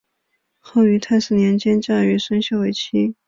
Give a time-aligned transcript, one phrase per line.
[0.57, 3.13] 后于泰始年间嫁于孙秀为妻。